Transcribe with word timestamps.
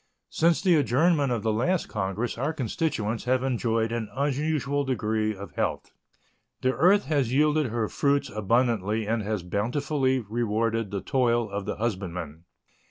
Since 0.31 0.63
the 0.63 0.77
adjournment 0.77 1.31
of 1.31 1.43
the 1.43 1.53
last 1.53 1.87
Congress 1.87 2.35
our 2.35 2.53
constituents 2.53 3.25
have 3.25 3.43
enjoyed 3.43 3.91
an 3.91 4.09
unusual 4.15 4.83
degree 4.83 5.35
of 5.35 5.51
health. 5.51 5.91
The 6.61 6.73
earth 6.73 7.05
has 7.05 7.31
yielded 7.31 7.67
her 7.67 7.87
fruits 7.87 8.27
abundantly 8.31 9.05
and 9.05 9.21
has 9.21 9.43
bountifully 9.43 10.17
rewarded 10.17 10.89
the 10.89 11.01
toil 11.01 11.47
of 11.51 11.65
the 11.65 11.75
husbandman. 11.75 12.45